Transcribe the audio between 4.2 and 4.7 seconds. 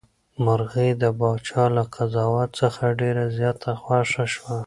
شوه.